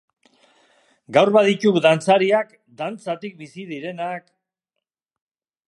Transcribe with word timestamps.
Gaur 1.17 1.31
badituk 1.35 1.77
dantzariak, 1.87 2.57
dantzatik 2.81 3.39
bizi 3.45 3.67
direnak.... 3.75 4.27